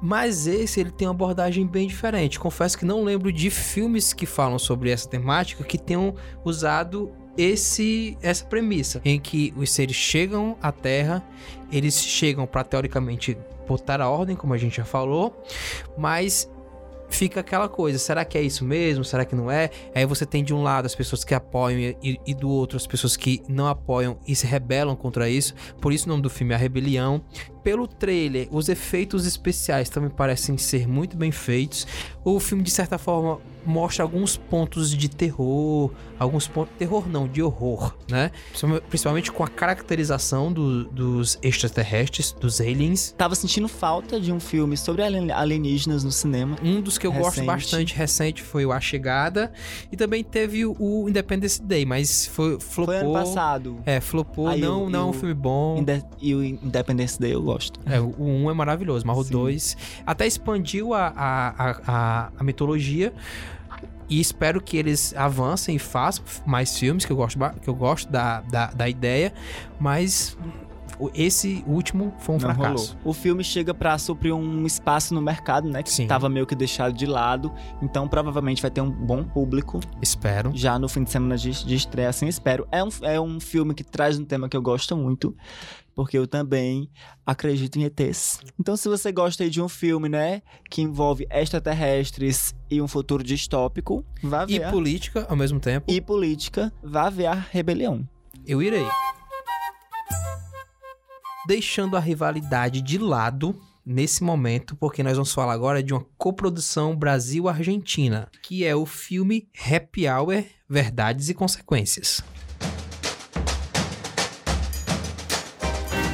[0.01, 2.41] Mas esse ele tem uma abordagem bem diferente.
[2.41, 8.17] Confesso que não lembro de filmes que falam sobre essa temática que tenham usado esse
[8.23, 11.23] essa premissa em que os seres chegam à Terra,
[11.71, 13.37] eles chegam para teoricamente
[13.69, 15.45] botar a ordem, como a gente já falou,
[15.99, 16.51] mas
[17.11, 19.05] fica aquela coisa, será que é isso mesmo?
[19.05, 19.71] Será que não é?
[19.95, 22.87] Aí você tem de um lado as pessoas que apoiam e, e, do outro as
[22.87, 25.55] pessoas que não apoiam e se rebelam contra isso.
[25.81, 27.23] Por isso o nome do filme é A Rebelião.
[27.63, 31.87] Pelo trailer, os efeitos especiais também parecem ser muito bem feitos.
[32.25, 36.73] O filme, de certa forma, mostra alguns pontos de terror, alguns pontos.
[36.79, 38.31] Terror não, de horror, né?
[38.89, 43.15] Principalmente com a caracterização do, dos extraterrestres, dos aliens.
[43.17, 46.57] Tava sentindo falta de um filme sobre alienígenas no cinema.
[46.63, 47.25] Um dos que eu recente.
[47.25, 49.53] gosto bastante recente foi o A Chegada.
[49.91, 52.95] E também teve o Independence Day, mas foi flopou.
[52.95, 53.79] Foi ano passado.
[53.85, 54.49] É, flopou.
[54.49, 55.85] Aí não, não é um filme bom.
[56.21, 57.81] E o Independence Day eu gosto.
[57.87, 62.45] É, o 1 um é maravilhoso, mas o 2 até expandiu a, a, a, a
[62.45, 63.13] mitologia.
[64.09, 68.11] E espero que eles avancem e façam mais filmes, que eu gosto, que eu gosto
[68.11, 69.33] da, da, da ideia.
[69.79, 70.37] Mas
[71.15, 72.93] esse último foi um Não fracasso.
[72.95, 73.11] rolou.
[73.11, 75.83] O filme chega pra suprir um espaço no mercado, né?
[75.83, 76.07] Que Sim.
[76.07, 77.53] tava meio que deixado de lado.
[77.83, 80.51] Então, provavelmente vai ter um bom público Espero.
[80.55, 82.67] já no fim de semana de, de estreia, assim, espero.
[82.73, 85.35] É um, é um filme que traz um tema que eu gosto muito,
[85.95, 86.89] porque eu também
[87.27, 88.41] acredito em ETs.
[88.59, 93.23] Então, se você gosta aí de um filme, né, que envolve extraterrestres e um futuro
[93.23, 94.55] distópico, vá ver.
[94.55, 95.87] E a- política ao mesmo tempo.
[95.91, 98.07] e política, vá ver a rebelião.
[98.47, 98.85] Eu irei.
[101.47, 106.95] Deixando a rivalidade de lado nesse momento, porque nós vamos falar agora de uma coprodução
[106.95, 112.23] Brasil-Argentina, que é o filme Happy Hour Verdades e Consequências.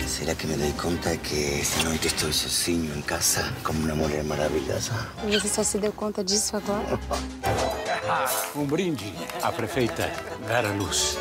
[0.07, 4.25] ¿Será que me doy cuenta que esta noite estou sozinho em casa como uma mulher
[4.25, 4.93] maravilhosa?
[5.25, 6.99] Você só se deu conta disso agora?
[8.55, 9.13] Um brinde
[9.43, 10.11] à prefeita
[10.47, 11.19] Vera Luz.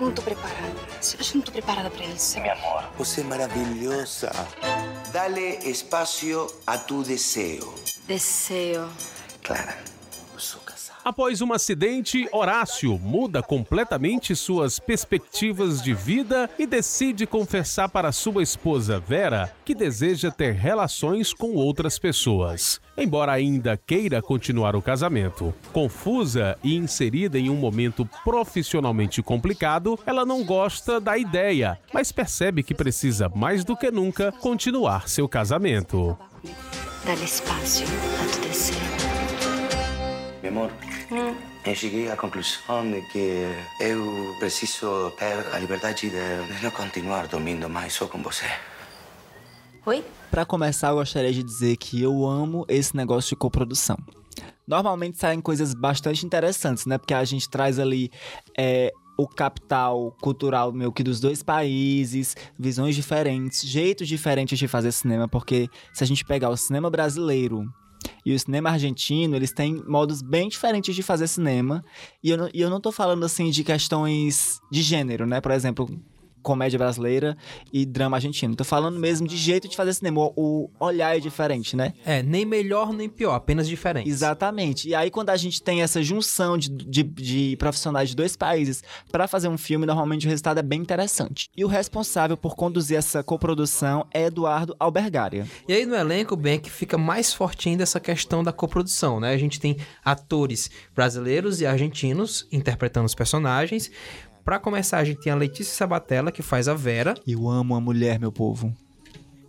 [0.00, 0.68] Não tô preparada.
[0.68, 2.40] Eu acho que não tô preparada pra isso.
[2.40, 2.84] Meu amor.
[2.98, 4.30] Você é maravilhosa.
[5.12, 7.72] Dale espaço a tu desejo.
[8.06, 8.88] Desejo.
[9.42, 9.91] Clara, eu sou casado.
[11.04, 18.40] Após um acidente, Horácio muda completamente suas perspectivas de vida e decide confessar para sua
[18.40, 22.80] esposa Vera que deseja ter relações com outras pessoas.
[22.96, 25.52] Embora ainda queira continuar o casamento.
[25.72, 32.62] Confusa e inserida em um momento profissionalmente complicado, ela não gosta da ideia, mas percebe
[32.62, 36.16] que precisa mais do que nunca continuar seu casamento.
[37.04, 37.82] Dá-lhe espaço.
[40.42, 40.72] Meu amor,
[41.64, 43.46] eu cheguei à conclusão de que
[43.80, 48.46] eu preciso ter a liberdade de, de não continuar dormindo mais só com você.
[49.84, 50.04] Oi?
[50.30, 53.96] Pra começar, eu gostaria de dizer que eu amo esse negócio de coprodução.
[54.66, 56.98] Normalmente saem coisas bastante interessantes, né?
[56.98, 58.10] Porque a gente traz ali
[58.56, 64.92] é, o capital cultural meio que dos dois países, visões diferentes, jeitos diferentes de fazer
[64.92, 67.68] cinema, porque se a gente pegar o cinema brasileiro
[68.24, 71.84] e o cinema argentino, eles têm modos bem diferentes de fazer cinema.
[72.22, 75.40] E eu não, e eu não tô falando assim de questões de gênero, né?
[75.40, 75.88] Por exemplo,
[76.42, 77.36] comédia brasileira
[77.72, 78.54] e drama argentino.
[78.54, 80.30] Tô falando mesmo de jeito de fazer cinema.
[80.36, 81.94] O olhar é diferente, né?
[82.04, 84.08] É, nem melhor nem pior, apenas diferente.
[84.08, 84.88] Exatamente.
[84.88, 88.82] E aí, quando a gente tem essa junção de, de, de profissionais de dois países
[89.10, 91.48] para fazer um filme, normalmente o resultado é bem interessante.
[91.56, 95.46] E o responsável por conduzir essa coprodução é Eduardo Albergaria.
[95.68, 99.20] E aí no elenco, bem, é que fica mais forte ainda essa questão da coprodução,
[99.20, 99.32] né?
[99.32, 103.90] A gente tem atores brasileiros e argentinos interpretando os personagens.
[104.44, 107.14] Pra começar, a gente tem a Letícia Sabatella, que faz a Vera.
[107.26, 108.74] Eu amo a mulher, meu povo.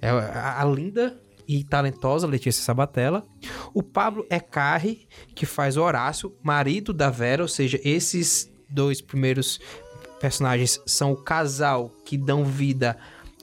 [0.01, 3.23] É a, a linda e talentosa Letícia Sabatella.
[3.73, 9.59] O Pablo Ecarri, que faz o Horácio, marido da Vera, ou seja, esses dois primeiros
[10.19, 12.97] personagens são o casal que dão vida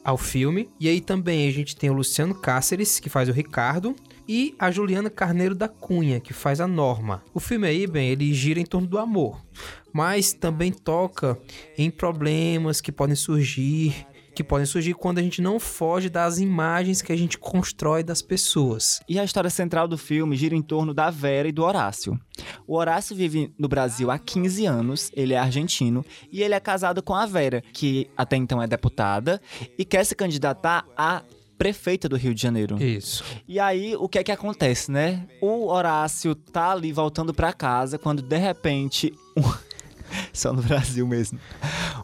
[0.04, 0.68] ao filme.
[0.78, 3.94] E aí também a gente tem o Luciano Cáceres, que faz o Ricardo,
[4.32, 7.20] e a Juliana Carneiro da Cunha, que faz a Norma.
[7.34, 9.44] O filme aí, bem, ele gira em torno do amor,
[9.92, 11.36] mas também toca
[11.76, 17.02] em problemas que podem surgir que podem surgir quando a gente não foge das imagens
[17.02, 19.00] que a gente constrói das pessoas.
[19.08, 22.18] E a história central do filme gira em torno da Vera e do Horácio.
[22.64, 27.02] O Horácio vive no Brasil há 15 anos, ele é argentino, e ele é casado
[27.02, 29.42] com a Vera, que até então é deputada,
[29.76, 31.24] e quer se candidatar a
[31.60, 32.82] prefeita do Rio de Janeiro.
[32.82, 33.22] Isso.
[33.46, 35.26] E aí, o que é que acontece, né?
[35.42, 39.12] O Horácio tá ali voltando pra casa quando de repente.
[39.36, 39.42] Um...
[40.32, 41.38] Só no Brasil mesmo.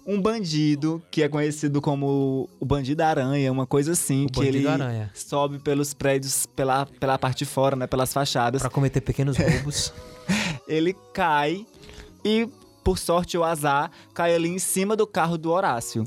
[0.06, 4.68] Um bandido que é conhecido como o Bandido Aranha, uma coisa assim, O que ele
[4.68, 5.10] Aranha.
[5.14, 7.86] sobe pelos prédios, pela, pela parte de fora, né?
[7.86, 8.60] Pelas fachadas.
[8.60, 9.90] Pra cometer pequenos roubos.
[10.68, 11.66] ele cai
[12.22, 12.46] e,
[12.84, 16.04] por sorte ou azar, cai ali em cima do carro do Horácio.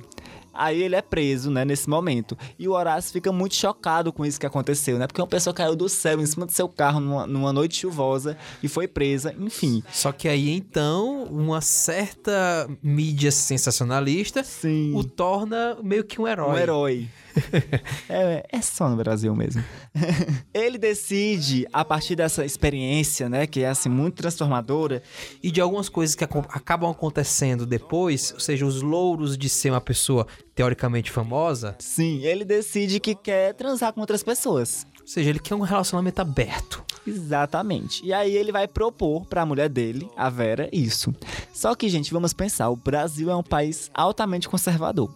[0.54, 2.38] Aí ele é preso, né, nesse momento.
[2.58, 5.08] E o Horácio fica muito chocado com isso que aconteceu, né?
[5.08, 8.38] Porque uma pessoa caiu do céu em cima do seu carro numa, numa noite chuvosa
[8.62, 9.84] e foi presa, enfim.
[9.92, 14.94] Só que aí então, uma certa mídia sensacionalista Sim.
[14.96, 16.52] o torna meio que um herói.
[16.52, 17.08] Um herói.
[18.10, 19.64] é, é só no Brasil mesmo.
[20.54, 25.02] ele decide, a partir dessa experiência, né, que é assim muito transformadora,
[25.42, 29.70] E de algumas coisas que acon- acabam acontecendo depois, ou seja, os louros de ser
[29.72, 34.86] uma pessoa teoricamente famosa, sim, ele decide que quer transar com outras pessoas.
[35.10, 36.84] Ou seja, ele quer um relacionamento aberto.
[37.06, 38.06] Exatamente.
[38.06, 41.12] E aí ele vai propor pra mulher dele, a Vera, isso.
[41.52, 45.12] Só que, gente, vamos pensar, o Brasil é um país altamente conservador.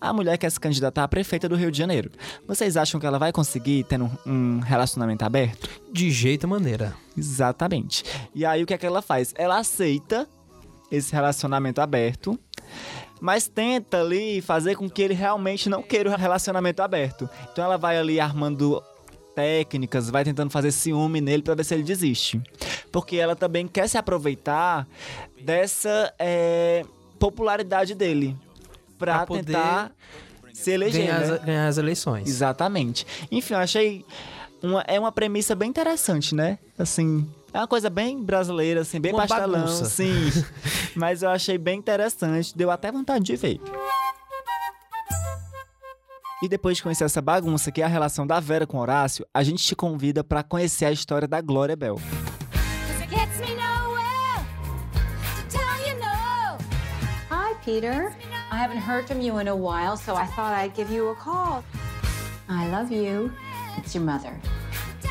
[0.00, 2.10] A mulher quer se candidatar a prefeita do Rio de Janeiro.
[2.44, 5.70] Vocês acham que ela vai conseguir ter um, relacionamento aberto?
[5.92, 6.92] De jeito maneira.
[7.16, 8.02] Exatamente.
[8.34, 9.32] E aí o que é que ela faz?
[9.36, 10.28] Ela aceita
[10.90, 12.36] esse relacionamento aberto,
[13.20, 17.30] mas tenta ali fazer com que ele realmente não queira o relacionamento aberto.
[17.52, 18.82] Então ela vai ali armando
[19.36, 22.40] técnicas, vai tentando fazer ciúme nele para ver se ele desiste.
[22.90, 24.88] Porque ela também quer se aproveitar
[25.42, 26.82] dessa é,
[27.18, 28.34] popularidade dele
[28.98, 29.92] para tentar
[30.54, 31.34] se eleger, ganhar, né?
[31.34, 32.26] as, ganhar as eleições.
[32.26, 33.06] Exatamente.
[33.30, 34.06] Enfim, eu achei
[34.62, 36.58] uma, é uma premissa bem interessante, né?
[36.78, 39.84] Assim, é uma coisa bem brasileira, assim, bem Uma pastelão, bagunça.
[39.84, 40.32] sim.
[40.96, 43.60] Mas eu achei bem interessante, deu até vontade de ver.
[46.42, 49.42] E depois de conhecer essa bagunça que é a relação da Vera com Horácio, a
[49.42, 51.98] gente te convida para conhecer a história da Glória Bell.
[57.30, 58.14] Hi, Peter.
[58.52, 61.14] I haven't heard from you in a while, so I thought I'd give you a
[61.14, 61.64] call.
[62.48, 63.32] I love you.
[63.78, 64.38] It's your mother.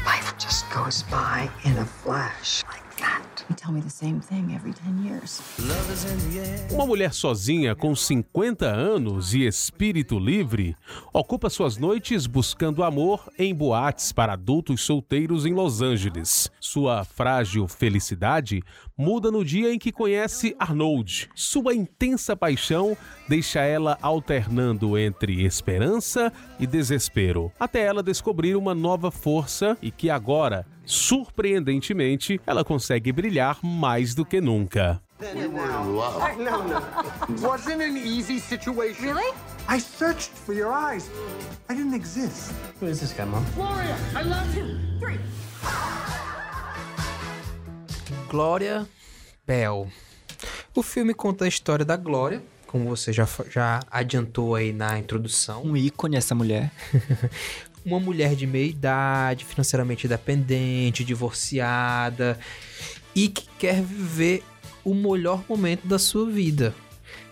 [0.06, 3.35] Life just goes by in a flash like that.
[3.48, 5.40] You tell me the same thing every 10 years.
[6.72, 10.76] Uma mulher sozinha com 50 anos e espírito livre
[11.14, 16.50] ocupa suas noites buscando amor em boates para adultos solteiros em Los Angeles.
[16.60, 18.64] Sua frágil felicidade
[18.98, 21.30] muda no dia em que conhece Arnold.
[21.36, 29.12] Sua intensa paixão deixa ela alternando entre esperança e desespero, até ela descobrir uma nova
[29.12, 35.02] força e que agora, surpreendentemente, ela consegue brilhar mais do que nunca.
[35.22, 36.38] We were in love.
[36.38, 37.48] No, no.
[37.48, 39.02] Wasn't an easy situation.
[39.02, 39.34] Really?
[39.68, 41.10] I searched for your eyes.
[41.70, 42.52] I didn't exist.
[42.82, 43.46] Who is this guy, mom?
[43.56, 44.78] Gloria, I love you.
[45.00, 45.18] Three.
[48.30, 48.88] Glória
[49.46, 49.88] Bell.
[50.74, 55.64] O filme conta a história da Glória, como você já, já adiantou aí na introdução.
[55.64, 56.72] Um ícone essa mulher.
[57.86, 62.40] Uma mulher de meia idade, financeiramente dependente, divorciada
[63.14, 64.44] e que quer viver
[64.84, 66.74] o melhor momento da sua vida.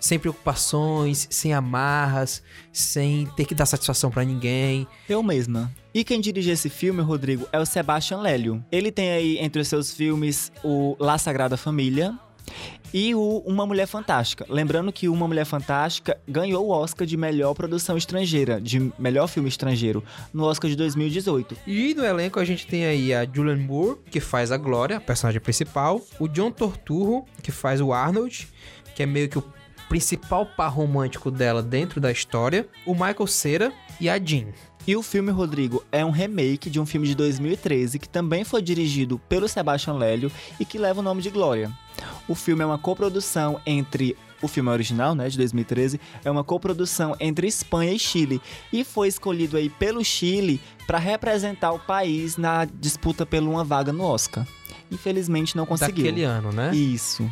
[0.03, 4.85] Sem preocupações, sem amarras, sem ter que dar satisfação pra ninguém.
[5.07, 5.73] Eu mesma.
[5.93, 8.61] E quem dirige esse filme, Rodrigo, é o Sebastian Lélio.
[8.69, 12.19] Ele tem aí entre os seus filmes o La Sagrada Família
[12.93, 14.45] e o Uma Mulher Fantástica.
[14.49, 19.47] Lembrando que Uma Mulher Fantástica ganhou o Oscar de melhor produção estrangeira, de melhor filme
[19.47, 21.55] estrangeiro, no Oscar de 2018.
[21.65, 24.99] E no elenco a gente tem aí a Julianne Moore, que faz a Glória, a
[24.99, 26.01] personagem principal.
[26.19, 28.49] O John Torturro, que faz o Arnold,
[28.93, 29.53] que é meio que o
[29.93, 32.67] principal par romântico dela dentro da história.
[32.83, 34.47] O Michael Cera e a Jean.
[34.87, 38.59] E o filme, Rodrigo, é um remake de um filme de 2013 que também foi
[38.63, 41.71] dirigido pelo Sebastian Lélio e que leva o nome de Glória.
[42.27, 47.15] O filme é uma coprodução entre o filme original, né, de 2013, é uma coprodução
[47.19, 48.41] entre Espanha e Chile
[48.73, 53.93] e foi escolhido aí pelo Chile para representar o país na disputa por uma vaga
[53.93, 54.45] no Oscar.
[54.91, 56.03] Infelizmente não conseguiu.
[56.03, 56.75] Daquele ano, né?
[56.75, 57.29] Isso.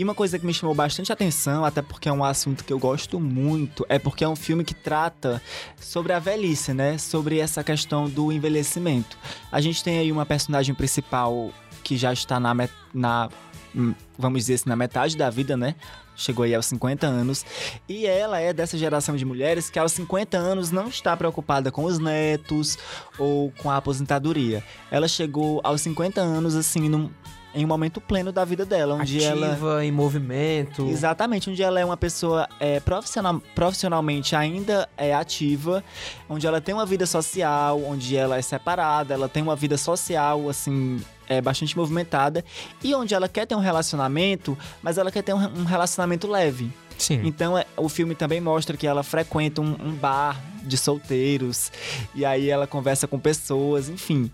[0.00, 2.78] E uma coisa que me chamou bastante atenção, até porque é um assunto que eu
[2.78, 5.42] gosto muito, é porque é um filme que trata
[5.78, 6.96] sobre a velhice, né?
[6.96, 9.18] Sobre essa questão do envelhecimento.
[9.52, 11.52] A gente tem aí uma personagem principal
[11.84, 12.54] que já está na,
[12.94, 13.28] na
[13.76, 15.74] hum, vamos dizer assim, na metade da vida, né?
[16.16, 17.44] Chegou aí aos 50 anos.
[17.86, 21.84] E ela é dessa geração de mulheres que aos 50 anos não está preocupada com
[21.84, 22.78] os netos
[23.18, 24.64] ou com a aposentadoria.
[24.90, 27.10] Ela chegou aos 50 anos, assim, num,
[27.54, 29.52] em um momento pleno da vida dela, onde ela.
[29.52, 30.88] Ativa, em movimento.
[30.88, 35.82] Exatamente, onde ela é uma pessoa é, profissional, profissionalmente ainda é ativa,
[36.28, 40.48] onde ela tem uma vida social, onde ela é separada, ela tem uma vida social,
[40.48, 42.44] assim, é bastante movimentada,
[42.82, 46.72] e onde ela quer ter um relacionamento, mas ela quer ter um, um relacionamento leve.
[46.96, 47.22] Sim.
[47.24, 51.72] Então é, o filme também mostra que ela frequenta um, um bar de solteiros,
[52.14, 54.30] e aí ela conversa com pessoas, enfim.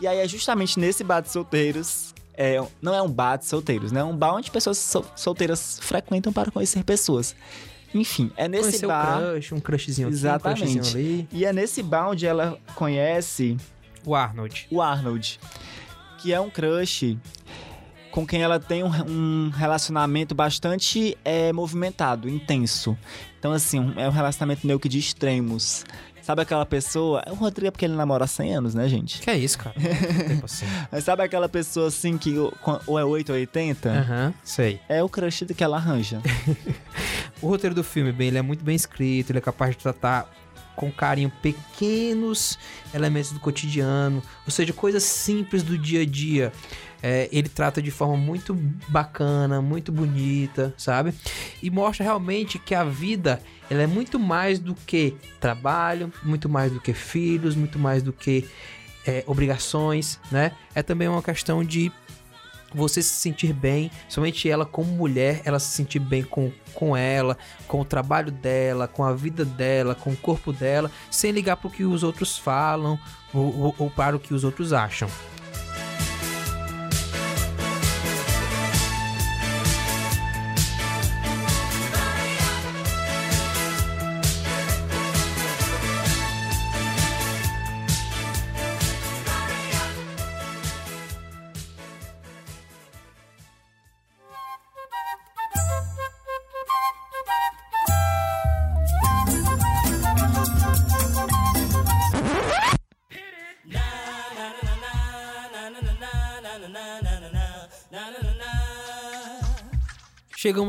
[0.00, 3.90] E aí é justamente nesse bar de solteiros é, não é um bar de solteiros,
[3.92, 4.00] né?
[4.00, 7.34] É um bar onde pessoas sol- solteiras frequentam para conhecer pessoas.
[7.94, 9.18] Enfim, é nesse Conhecer bar.
[9.18, 10.60] o crush, um crushzinho aqui, um Exatamente.
[10.60, 11.28] crushzinho ali.
[11.32, 13.56] E é nesse bar onde ela conhece
[14.04, 14.66] O Arnold.
[14.70, 15.40] o Arnold,
[16.18, 17.18] que é um crush
[18.10, 22.96] com quem ela tem um, um relacionamento bastante é, movimentado, intenso.
[23.38, 25.84] Então, assim, um- é um relacionamento meio que de extremos.
[26.28, 27.24] Sabe aquela pessoa.
[27.30, 29.18] O Rodrigo é porque ele namora há 100 anos, né, gente?
[29.22, 29.74] Que é isso, cara?
[29.80, 30.66] Tempo assim.
[30.92, 33.88] Mas sabe aquela pessoa assim que ou- é 8 ou 80?
[33.88, 34.78] Aham, sei.
[34.90, 36.20] É o crush que ela arranja.
[37.40, 40.28] O roteiro do filme, bem, ele é muito bem escrito, ele é capaz de tratar
[40.76, 42.58] com carinho pequenos
[42.92, 46.52] elementos do cotidiano, ou seja, coisas simples do dia a dia.
[47.02, 48.54] É, ele trata de forma muito
[48.88, 51.14] bacana, muito bonita, sabe?
[51.62, 53.40] E mostra realmente que a vida
[53.70, 58.12] ela é muito mais do que trabalho, muito mais do que filhos, muito mais do
[58.12, 58.48] que
[59.06, 60.52] é, obrigações, né?
[60.74, 61.92] É também uma questão de
[62.74, 67.36] você se sentir bem, somente ela como mulher, ela se sentir bem com, com ela,
[67.66, 71.68] com o trabalho dela, com a vida dela, com o corpo dela, sem ligar para
[71.68, 72.98] o que os outros falam
[73.32, 75.08] ou, ou, ou para o que os outros acham.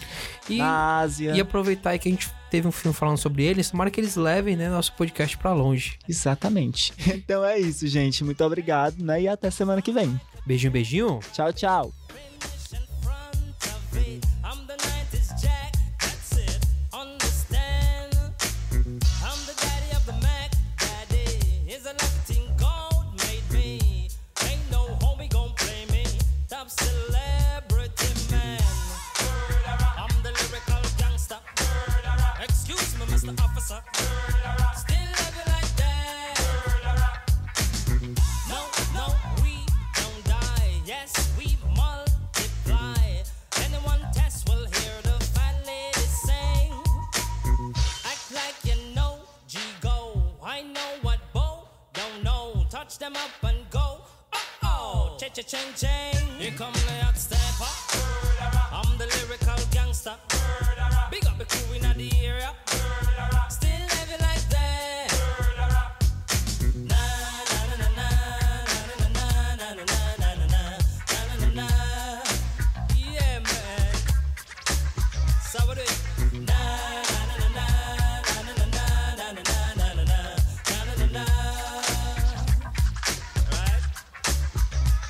[0.49, 1.35] e, na Ásia.
[1.35, 4.15] E aproveitar aí que a gente teve um filme falando sobre eles, tomara que eles
[4.15, 5.99] levem, né, nosso podcast para longe.
[6.09, 6.93] Exatamente.
[7.25, 8.23] Então é isso, gente.
[8.23, 9.23] Muito obrigado, né?
[9.23, 10.21] E até semana que vem.
[10.47, 11.21] Beijinho, beijinho.
[11.33, 11.95] Tchau, tchau.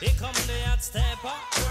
[0.05, 0.53] Here come the
[1.23, 1.64] hot.